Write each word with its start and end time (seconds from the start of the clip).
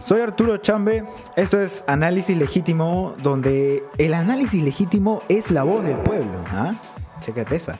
Soy 0.00 0.22
Arturo 0.22 0.56
Chambe. 0.56 1.04
Esto 1.36 1.60
es 1.60 1.84
Análisis 1.86 2.34
Legítimo, 2.34 3.14
donde 3.22 3.84
el 3.98 4.14
análisis 4.14 4.62
legítimo 4.62 5.22
es 5.28 5.50
la 5.50 5.62
voz 5.62 5.84
del 5.84 5.96
pueblo. 5.96 6.42
¿ah? 6.46 6.74
Chécate 7.20 7.56
esa. 7.56 7.78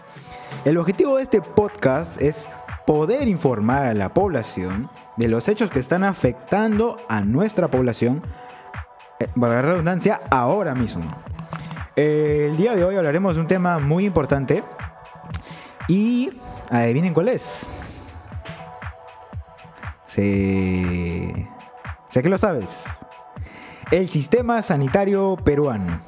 El 0.67 0.77
objetivo 0.77 1.17
de 1.17 1.23
este 1.23 1.41
podcast 1.41 2.21
es 2.21 2.47
poder 2.87 3.27
informar 3.27 3.87
a 3.87 3.95
la 3.95 4.13
población 4.13 4.91
de 5.17 5.29
los 5.29 5.49
hechos 5.49 5.71
que 5.71 5.79
están 5.79 6.05
afectando 6.05 6.99
a 7.09 7.23
nuestra 7.23 7.69
población, 7.69 8.23
eh, 9.19 9.29
la 9.37 9.63
redundancia, 9.63 10.21
ahora 10.31 10.75
mismo. 10.75 11.09
El 11.97 12.59
día 12.59 12.77
de 12.77 12.85
hoy 12.85 12.97
hablaremos 12.97 13.37
de 13.37 13.41
un 13.41 13.49
tema 13.49 13.79
muy 13.79 14.05
importante 14.05 14.63
y 15.89 16.33
adivinen 16.71 17.15
cuál 17.15 17.29
es. 17.29 17.67
Se... 20.07 21.49
Sé 22.09 22.23
que 22.23 22.29
lo 22.29 22.39
sabes. 22.39 22.87
El 23.91 24.09
sistema 24.09 24.63
sanitario 24.63 25.37
peruano. 25.45 26.01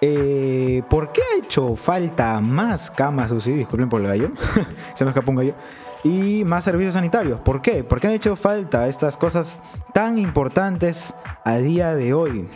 Eh, 0.00 0.82
¿Por 0.90 1.12
qué 1.12 1.22
ha 1.22 1.38
hecho 1.38 1.74
falta 1.76 2.40
más 2.40 2.90
camas 2.90 3.32
UCI? 3.32 3.52
Disculpen 3.52 3.88
por 3.88 4.00
el 4.00 4.08
gallo. 4.08 4.32
Se 4.94 5.04
me 5.04 5.10
escapó 5.10 5.30
un 5.30 5.38
gallo. 5.38 5.54
Y 6.02 6.44
más 6.44 6.64
servicios 6.64 6.94
sanitarios. 6.94 7.40
¿Por 7.40 7.62
qué? 7.62 7.84
¿Por 7.84 8.00
qué 8.00 8.08
han 8.08 8.12
hecho 8.12 8.36
falta 8.36 8.86
estas 8.88 9.16
cosas 9.16 9.60
tan 9.92 10.18
importantes 10.18 11.14
a 11.44 11.56
día 11.56 11.94
de 11.94 12.12
hoy? 12.12 12.48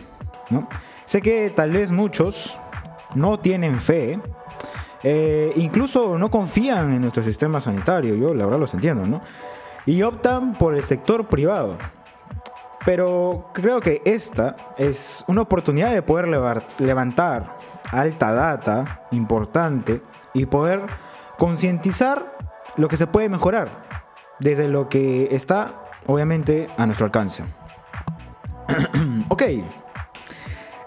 ¿No? 0.50 0.68
Sé 1.06 1.22
que 1.22 1.50
tal 1.50 1.70
vez 1.70 1.90
muchos 1.90 2.58
no 3.14 3.38
tienen 3.38 3.80
fe. 3.80 4.20
Eh, 5.02 5.52
incluso 5.56 6.18
no 6.18 6.30
confían 6.30 6.92
en 6.92 7.00
nuestro 7.00 7.22
sistema 7.22 7.60
sanitario. 7.60 8.14
Yo 8.14 8.34
la 8.34 8.44
verdad 8.44 8.60
los 8.60 8.74
entiendo, 8.74 9.06
¿no? 9.06 9.22
Y 9.86 10.02
optan 10.02 10.54
por 10.54 10.74
el 10.74 10.84
sector 10.84 11.26
privado. 11.26 11.78
Pero 12.84 13.50
creo 13.52 13.80
que 13.80 14.02
esta 14.04 14.56
es 14.76 15.24
una 15.26 15.42
oportunidad 15.42 15.92
de 15.92 16.02
poder 16.02 16.28
levantar 16.78 17.58
alta 17.92 18.32
data 18.32 19.02
importante 19.10 20.02
y 20.32 20.46
poder 20.46 20.82
concientizar 21.38 22.36
lo 22.76 22.88
que 22.88 22.96
se 22.96 23.06
puede 23.06 23.28
mejorar 23.28 23.68
desde 24.38 24.68
lo 24.68 24.88
que 24.88 25.28
está 25.32 25.82
obviamente 26.06 26.68
a 26.76 26.86
nuestro 26.86 27.06
alcance. 27.06 27.44
ok, 29.28 29.42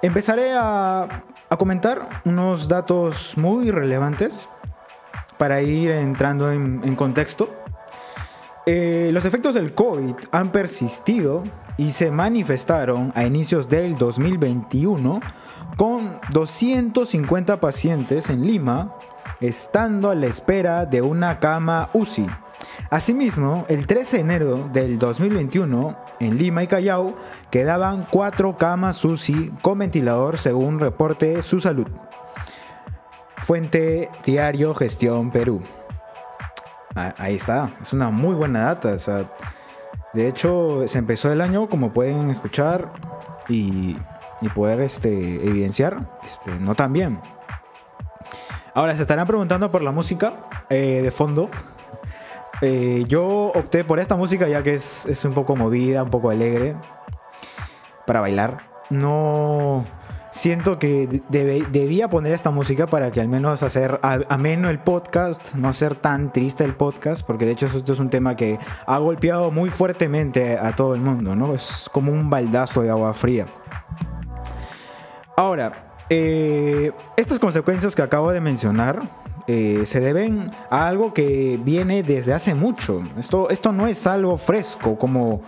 empezaré 0.02 0.54
a, 0.56 1.24
comentar 1.58 2.22
unos 2.24 2.70
datos 2.70 3.38
muy 3.38 3.72
relevantes 3.72 4.48
para 5.38 5.62
ir 5.62 5.92
entrando 5.92 6.50
en 6.50 6.96
contexto 6.96 7.61
eh, 8.66 9.10
los 9.12 9.26
efectos 9.26 9.56
del 9.56 9.74
COVID 9.74 10.14
han 10.32 10.52
persistido 10.52 11.44
y 11.78 11.94
se 11.94 12.12
manifestaron 12.12 13.12
a 13.16 13.26
inicios 13.26 13.70
del 13.70 13.98
2021 13.98 15.20
con 15.78 16.20
250 16.32 17.60
pacientes 17.60 18.30
en 18.30 18.46
Lima, 18.46 18.96
estando 19.40 20.12
a 20.12 20.16
la 20.16 20.28
espera 20.28 20.86
de 20.86 21.02
una 21.02 21.40
cama 21.40 21.90
UCI. 21.94 22.28
Asimismo, 22.92 23.66
el 23.68 23.88
13 23.88 24.18
de 24.18 24.22
enero 24.22 24.70
del 24.72 25.00
2021, 25.00 25.98
en 26.20 26.38
Lima 26.38 26.62
y 26.62 26.68
Callao, 26.68 27.16
quedaban 27.50 28.06
cuatro 28.12 28.58
camas 28.58 29.04
UCI 29.04 29.54
con 29.62 29.80
ventilador 29.80 30.38
según 30.38 30.80
reporte 30.80 31.42
Su 31.42 31.60
Salud. 31.60 31.88
Fuente 33.38 34.10
Diario 34.24 34.76
Gestión 34.76 35.32
Perú. 35.32 35.64
Ah, 36.96 37.14
ahí 37.18 37.36
está, 37.36 37.72
es 37.82 37.94
una 37.94 38.10
muy 38.10 38.36
buena 38.36 38.74
data. 38.74 38.98
de 40.14 40.28
hecho, 40.28 40.84
se 40.88 40.98
empezó 40.98 41.32
el 41.32 41.42
año, 41.42 41.70
como 41.70 41.94
pueden 41.94 42.30
escuchar 42.30 42.92
y, 43.48 43.98
poder 44.56 44.82
este, 44.82 45.36
evidenciar, 45.48 46.20
este, 46.26 46.52
no 46.60 46.76
tan 46.76 46.92
bien. 46.92 47.22
Ahora, 48.74 48.96
se 48.96 49.04
estarán 49.04 49.28
preguntando 49.28 49.72
por 49.72 49.82
la 49.82 49.92
música 49.92 50.66
eh, 50.70 51.02
de 51.04 51.12
fondo. 51.12 51.50
Eh, 52.64 53.06
yo 53.08 53.26
opté 53.56 53.84
por 53.84 54.00
esta 54.00 54.16
música 54.16 54.48
ya 54.48 54.62
que 54.62 54.76
es, 54.76 55.08
es 55.08 55.26
un 55.26 55.34
poco 55.34 55.56
movida, 55.56 56.04
un 56.04 56.12
poco 56.12 56.30
alegre, 56.30 56.76
para 58.06 58.22
bailar. 58.22 58.68
No 58.92 59.84
siento 60.32 60.80
que 60.80 61.22
debía 61.30 62.10
poner 62.10 62.32
esta 62.32 62.50
música 62.50 62.88
para 62.88 63.12
que 63.12 63.22
al 63.22 63.28
menos 63.28 63.64
hacer 63.64 64.00
ameno 64.02 64.70
el 64.70 64.80
podcast, 64.80 65.54
no 65.56 65.68
hacer 65.68 65.96
tan 65.96 66.34
triste 66.34 66.64
el 66.64 66.76
podcast, 66.76 67.26
porque 67.26 67.46
de 67.46 67.52
hecho 67.52 67.68
esto 67.68 67.94
es 67.94 68.00
un 68.00 68.10
tema 68.10 68.36
que 68.36 68.58
ha 68.86 68.98
golpeado 68.98 69.52
muy 69.52 69.70
fuertemente 69.70 70.58
a 70.58 70.76
todo 70.76 70.96
el 70.96 71.02
mundo, 71.02 71.36
¿no? 71.36 71.54
Es 71.54 71.90
como 71.92 72.12
un 72.12 72.30
baldazo 72.30 72.82
de 72.82 72.90
agua 72.90 73.14
fría. 73.14 73.48
Ahora, 75.36 75.96
eh, 76.10 76.92
estas 77.18 77.40
consecuencias 77.40 77.96
que 77.96 78.02
acabo 78.02 78.32
de 78.32 78.42
mencionar 78.42 79.02
eh, 79.48 79.84
se 79.86 80.00
deben 80.00 80.46
a 80.70 80.88
algo 80.88 81.14
que 81.14 81.60
viene 81.64 82.04
desde 82.04 82.34
hace 82.34 82.54
mucho. 82.54 83.04
Esto, 83.18 83.50
esto 83.50 83.72
no 83.72 83.88
es 83.88 84.06
algo 84.08 84.38
fresco, 84.38 84.98
como, 84.98 85.42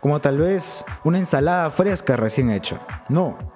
como 0.00 0.20
tal 0.20 0.38
vez 0.38 0.84
una 1.04 1.18
ensalada 1.18 1.70
fresca 1.70 2.16
recién 2.16 2.50
hecha. 2.50 2.80
No, 3.08 3.55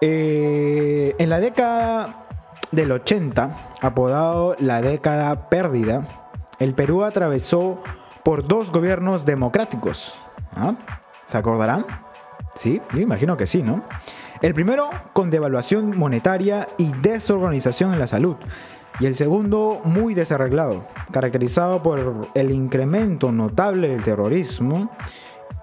eh, 0.00 1.14
en 1.18 1.30
la 1.30 1.40
década 1.40 2.26
del 2.72 2.92
80, 2.92 3.50
apodado 3.80 4.56
la 4.58 4.82
década 4.82 5.48
perdida, 5.48 6.30
el 6.58 6.74
Perú 6.74 7.04
atravesó 7.04 7.80
por 8.22 8.46
dos 8.46 8.70
gobiernos 8.70 9.24
democráticos. 9.24 10.18
¿Ah? 10.56 10.74
¿Se 11.24 11.38
acordarán? 11.38 11.86
Sí, 12.54 12.80
yo 12.92 13.00
imagino 13.00 13.36
que 13.36 13.46
sí, 13.46 13.62
¿no? 13.62 13.82
El 14.40 14.54
primero 14.54 14.90
con 15.12 15.30
devaluación 15.30 15.96
monetaria 15.96 16.68
y 16.78 16.92
desorganización 16.92 17.92
en 17.92 17.98
la 17.98 18.06
salud. 18.06 18.36
Y 19.00 19.06
el 19.06 19.14
segundo 19.14 19.80
muy 19.84 20.14
desarreglado, 20.14 20.84
caracterizado 21.10 21.82
por 21.82 22.28
el 22.34 22.52
incremento 22.52 23.32
notable 23.32 23.88
del 23.88 24.04
terrorismo 24.04 24.90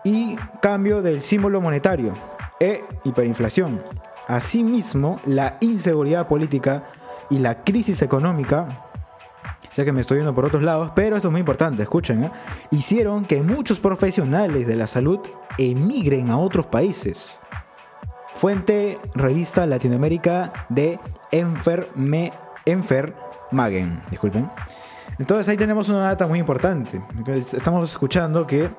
y 0.04 0.36
cambio 0.62 1.02
del 1.02 1.22
símbolo 1.22 1.62
monetario 1.62 2.14
e 2.60 2.84
hiperinflación. 3.06 3.82
Asimismo, 4.32 5.20
la 5.26 5.58
inseguridad 5.60 6.26
política 6.26 6.86
y 7.30 7.40
la 7.40 7.66
crisis 7.66 8.02
económica, 8.02 8.88
sé 9.72 9.84
que 9.84 9.92
me 9.92 10.00
estoy 10.00 10.20
yendo 10.20 10.34
por 10.34 10.46
otros 10.46 10.64
lados, 10.64 10.94
pero 10.96 11.18
esto 11.18 11.28
es 11.28 11.32
muy 11.34 11.42
importante, 11.42 11.84
escuchen, 11.84 12.24
¿eh? 12.24 12.32
hicieron 12.72 13.26
que 13.26 13.44
muchos 13.44 13.82
profesionales 13.82 14.68
de 14.68 14.78
la 14.78 14.88
salud 14.88 15.20
emigren 15.58 16.30
a 16.30 16.38
otros 16.38 16.66
países. 16.68 17.42
Fuente 18.34 19.00
revista 19.16 19.66
Latinoamérica 19.66 20.66
de 20.70 20.98
Enferme, 21.32 22.32
Enfermagen, 22.66 24.02
disculpen. 24.10 24.50
Entonces 25.20 25.50
ahí 25.50 25.58
tenemos 25.58 25.90
una 25.90 26.04
data 26.04 26.26
muy 26.26 26.40
importante. 26.40 27.02
Estamos 27.36 27.92
escuchando 27.92 28.48
que 28.48 28.72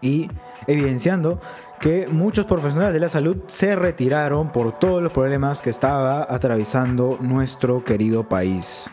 y 0.00 0.30
evidenciando 0.66 1.38
que 1.80 2.06
muchos 2.08 2.46
profesionales 2.46 2.92
de 2.94 3.00
la 3.00 3.08
salud 3.08 3.44
se 3.46 3.76
retiraron 3.76 4.50
por 4.50 4.78
todos 4.78 5.02
los 5.02 5.12
problemas 5.12 5.62
que 5.62 5.70
estaba 5.70 6.26
atravesando 6.28 7.18
nuestro 7.20 7.84
querido 7.84 8.28
país. 8.28 8.90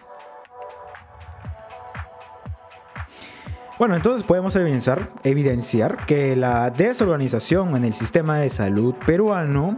Bueno, 3.77 3.95
entonces 3.95 4.23
podemos 4.23 4.55
evidenciar, 4.55 5.11
evidenciar 5.23 6.05
que 6.05 6.35
la 6.35 6.69
desorganización 6.69 7.75
en 7.75 7.83
el 7.83 7.93
sistema 7.93 8.37
de 8.37 8.49
salud 8.49 8.95
peruano 9.05 9.75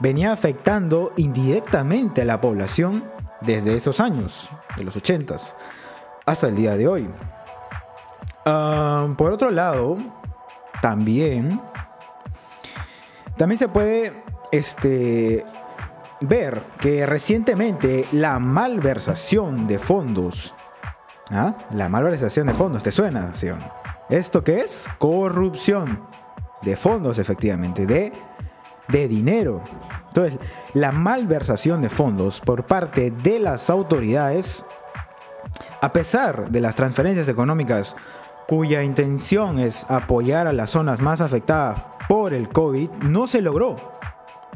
venía 0.00 0.32
afectando 0.32 1.12
indirectamente 1.16 2.22
a 2.22 2.24
la 2.24 2.40
población 2.40 3.04
desde 3.40 3.76
esos 3.76 4.00
años, 4.00 4.50
de 4.76 4.84
los 4.84 4.96
80 4.96 5.36
hasta 6.26 6.48
el 6.48 6.56
día 6.56 6.76
de 6.76 6.86
hoy. 6.86 7.08
Ah, 8.44 9.06
por 9.16 9.32
otro 9.32 9.50
lado, 9.50 9.96
también, 10.82 11.60
también 13.38 13.58
se 13.58 13.68
puede 13.68 14.24
este, 14.50 15.46
ver 16.20 16.62
que 16.80 17.06
recientemente 17.06 18.04
la 18.12 18.38
malversación 18.38 19.66
de 19.66 19.78
fondos, 19.78 20.54
¿ah? 21.30 21.54
la 21.70 21.88
malversación 21.88 22.48
de 22.48 22.54
fondos, 22.54 22.82
¿te 22.82 22.90
suena? 22.90 23.34
¿sí 23.34 23.48
¿Esto 24.10 24.42
qué 24.42 24.62
es? 24.62 24.88
Corrupción 24.98 26.00
de 26.62 26.76
fondos, 26.76 27.18
efectivamente, 27.18 27.86
de, 27.86 28.12
de 28.88 29.06
dinero. 29.06 29.62
Entonces, 30.08 30.40
la 30.74 30.90
malversación 30.90 31.80
de 31.80 31.90
fondos 31.90 32.40
por 32.40 32.64
parte 32.64 33.12
de 33.12 33.38
las 33.38 33.70
autoridades, 33.70 34.66
a 35.80 35.92
pesar 35.92 36.50
de 36.50 36.60
las 36.60 36.74
transferencias 36.74 37.28
económicas 37.28 37.94
cuya 38.48 38.82
intención 38.82 39.60
es 39.60 39.88
apoyar 39.88 40.48
a 40.48 40.52
las 40.52 40.70
zonas 40.70 41.00
más 41.00 41.20
afectadas 41.20 41.87
por 42.08 42.34
el 42.34 42.48
COVID, 42.48 42.90
no 43.02 43.26
se 43.26 43.42
logró. 43.42 43.76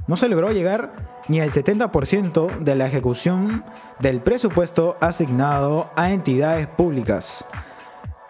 No 0.07 0.17
se 0.17 0.29
logró 0.29 0.51
llegar 0.51 1.23
ni 1.29 1.41
al 1.41 1.53
70% 1.53 2.59
de 2.59 2.75
la 2.75 2.87
ejecución 2.87 3.65
del 4.01 4.21
presupuesto 4.21 4.97
asignado 5.01 5.91
a 5.95 6.11
entidades 6.11 6.67
públicas. 6.67 7.47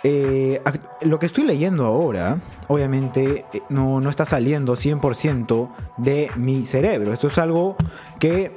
eh, 0.04 0.60
lo 1.02 1.18
que 1.20 1.26
estoy 1.26 1.44
leyendo 1.44 1.86
ahora, 1.86 2.38
obviamente, 2.66 3.44
eh, 3.52 3.62
no, 3.68 4.00
no 4.00 4.10
está 4.10 4.24
saliendo 4.24 4.74
100% 4.74 5.70
de 5.96 6.30
mi 6.36 6.64
cerebro. 6.64 7.12
Esto 7.12 7.28
es 7.28 7.38
algo 7.38 7.76
que 8.18 8.52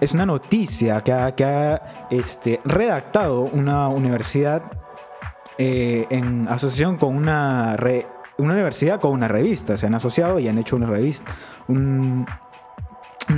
es 0.00 0.12
una 0.12 0.26
noticia 0.26 1.02
que 1.02 1.12
ha, 1.12 1.34
que 1.34 1.44
ha 1.44 2.06
este, 2.10 2.60
redactado 2.64 3.42
una 3.42 3.88
universidad 3.88 4.62
eh, 5.56 6.06
en 6.10 6.46
asociación 6.48 6.96
con 6.96 7.16
una, 7.16 7.76
una 8.38 8.54
universidad 8.54 9.00
con 9.00 9.12
una 9.12 9.28
revista. 9.28 9.76
Se 9.76 9.86
han 9.86 9.94
asociado 9.94 10.38
y 10.38 10.48
han 10.48 10.58
hecho 10.58 10.76
una 10.76 10.86
revista, 10.86 11.32
un, 11.66 12.26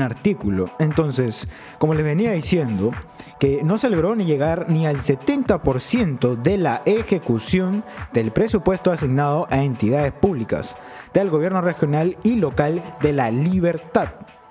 artículo. 0.00 0.70
Entonces, 0.78 1.48
como 1.78 1.94
les 1.94 2.04
venía 2.04 2.30
diciendo, 2.30 2.92
que 3.40 3.62
no 3.64 3.76
se 3.76 3.90
logró 3.90 4.14
ni 4.14 4.24
llegar 4.24 4.66
ni 4.68 4.86
al 4.86 4.98
70% 4.98 6.36
de 6.36 6.58
la 6.58 6.82
ejecución 6.84 7.82
del 8.12 8.30
presupuesto 8.30 8.92
asignado 8.92 9.48
a 9.50 9.64
entidades 9.64 10.12
públicas 10.12 10.76
del 11.12 11.28
gobierno 11.28 11.60
regional 11.60 12.16
y 12.22 12.36
local 12.36 12.82
de 13.02 13.12
la 13.12 13.32
libertad 13.32 14.10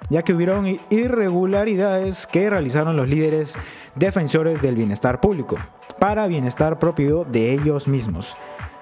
ya 0.10 0.24
que 0.24 0.34
hubieron 0.34 0.80
irregularidades 0.90 2.25
que 2.25 2.50
realizaron 2.50 2.98
los 2.98 3.07
líderes 3.07 3.56
defensores 3.94 4.60
del 4.60 4.74
bienestar 4.74 5.22
público, 5.22 5.57
para 6.00 6.25
bienestar 6.25 6.80
propio 6.80 7.25
de 7.25 7.54
ellos 7.54 7.88
mismos. 7.88 8.36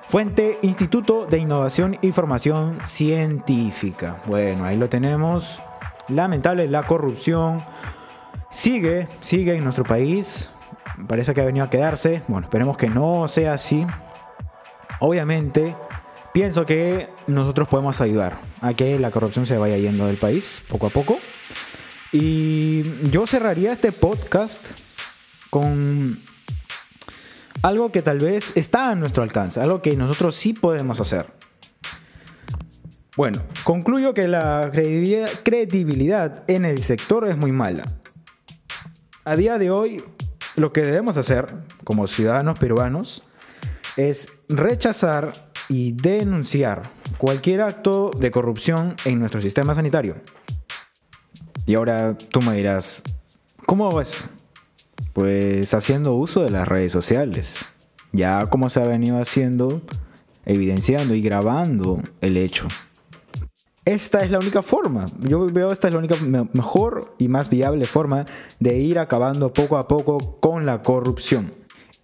Fuente 0.10 0.58
Instituto 0.62 1.26
de 1.26 1.38
Innovación 1.38 1.98
y 2.02 2.14
Formación 2.14 2.80
Científica. 2.86 4.22
Bueno, 4.26 4.64
ahí 4.64 4.78
lo 4.78 4.88
tenemos. 4.88 5.62
Lamentable 6.08 6.70
la 6.70 6.88
corrupción. 6.88 7.66
Sigue, 8.50 9.10
sigue 9.20 9.56
en 9.56 9.66
nuestro 9.66 9.84
país. 9.84 10.50
Parece 11.10 11.34
que 11.34 11.42
ha 11.42 11.46
venido 11.46 11.66
a 11.66 11.70
quedarse. 11.70 12.24
Bueno, 12.30 12.48
esperemos 12.48 12.78
que 12.78 12.90
no 12.90 13.28
sea 13.28 13.52
así. 13.54 13.86
Obviamente, 15.02 15.76
pienso 16.34 16.66
que 16.66 17.10
nosotros 17.28 17.68
podemos 17.68 18.00
ayudar 18.00 18.38
a 18.62 18.74
que 18.74 18.98
la 19.00 19.12
corrupción 19.12 19.46
se 19.46 19.58
vaya 19.58 19.78
yendo 19.78 20.08
del 20.08 20.16
país 20.16 20.64
poco 20.70 20.88
a 20.88 20.90
poco. 20.90 21.20
Y 22.14 23.10
yo 23.10 23.28
cerraría 23.28 23.74
este 23.74 23.92
podcast 23.92 24.72
con 25.50 26.18
algo 27.64 27.92
que 27.92 28.02
tal 28.02 28.20
vez 28.20 28.52
está 28.56 28.92
a 28.92 28.96
nuestro 28.96 29.24
alcance, 29.24 29.60
algo 29.60 29.82
que 29.82 29.96
nosotros 29.96 30.36
sí 30.36 30.54
podemos 30.54 31.00
hacer. 31.00 31.28
Bueno, 33.16 33.42
concluyo 33.64 34.14
que 34.14 34.28
la 34.28 34.70
credibilidad 34.72 36.44
en 36.48 36.66
el 36.66 36.84
sector 36.84 37.28
es 37.28 37.36
muy 37.36 37.52
mala. 37.52 37.84
A 39.26 39.36
día 39.36 39.58
de 39.58 39.72
hoy, 39.72 40.04
lo 40.56 40.72
que 40.72 40.82
debemos 40.82 41.18
hacer 41.18 41.48
como 41.84 42.08
ciudadanos 42.08 42.60
peruanos 42.60 43.24
es 43.96 44.28
rechazar 44.50 45.34
y 45.68 45.94
denunciar 45.94 46.84
cualquier 47.18 47.62
acto 47.62 48.12
de 48.18 48.32
corrupción 48.32 48.96
en 49.04 49.20
nuestro 49.20 49.42
sistema 49.42 49.74
sanitario. 49.74 50.18
Y 51.66 51.76
ahora 51.76 52.16
tú 52.18 52.42
me 52.42 52.56
dirás, 52.56 53.04
¿cómo 53.66 53.92
vas? 53.92 54.30
Pues 55.18 55.74
haciendo 55.74 56.14
uso 56.14 56.44
de 56.44 56.52
las 56.52 56.68
redes 56.68 56.92
sociales. 56.92 57.58
Ya 58.12 58.46
como 58.46 58.70
se 58.70 58.82
ha 58.82 58.88
venido 58.88 59.20
haciendo, 59.20 59.82
evidenciando 60.46 61.16
y 61.16 61.24
grabando 61.24 62.04
el 62.22 62.38
hecho. 62.38 62.68
Esta 63.84 64.24
es 64.24 64.30
la 64.30 64.38
única 64.38 64.62
forma, 64.62 65.06
yo 65.22 65.48
veo 65.48 65.72
esta 65.72 65.88
es 65.88 65.96
la 65.96 65.98
única 65.98 66.18
mejor 66.54 67.16
y 67.18 67.30
más 67.30 67.50
viable 67.50 67.86
forma 67.86 68.26
de 68.60 68.78
ir 68.78 69.00
acabando 69.00 69.52
poco 69.52 69.78
a 69.78 69.88
poco 69.88 70.40
con 70.40 70.68
la 70.68 70.84
corrupción. 70.84 71.50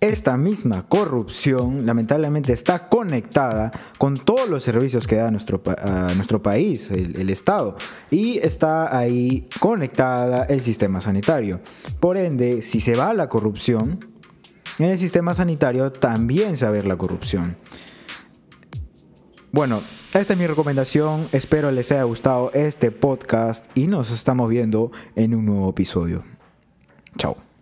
Esta 0.03 0.35
misma 0.35 0.83
corrupción 0.89 1.85
lamentablemente 1.85 2.51
está 2.51 2.87
conectada 2.87 3.71
con 3.97 4.17
todos 4.17 4.49
los 4.49 4.61
servicios 4.61 5.07
que 5.07 5.15
da 5.15 5.31
nuestro, 5.31 5.63
nuestro 6.17 6.43
país, 6.43 6.91
el, 6.91 7.29
Estado, 7.29 7.77
y 8.11 8.37
está 8.39 8.97
ahí 8.97 9.47
conectada 9.61 10.43
el 10.43 10.59
sistema 10.59 10.99
sanitario. 10.99 11.61
Por 12.01 12.17
ende, 12.17 12.63
si 12.63 12.81
se 12.81 12.97
va 12.97 13.13
la 13.13 13.29
corrupción, 13.29 14.05
en 14.77 14.87
el 14.87 14.99
sistema 14.99 15.33
sanitario 15.33 15.89
también 15.93 16.57
se 16.57 16.65
va 16.65 16.71
a 16.71 16.73
ver 16.73 16.85
la 16.85 16.97
corrupción. 16.97 17.55
Bueno, 19.53 19.79
esta 20.13 20.33
es 20.33 20.37
mi 20.37 20.47
recomendación. 20.47 21.29
Espero 21.31 21.71
les 21.71 21.93
haya 21.93 22.03
gustado 22.03 22.51
este 22.53 22.91
podcast 22.91 23.65
y 23.73 23.87
nos 23.87 24.11
estamos 24.11 24.49
viendo 24.49 24.91
en 25.15 25.33
un 25.33 25.45
nuevo 25.45 25.69
episodio. 25.69 26.25
Chao. 27.17 27.52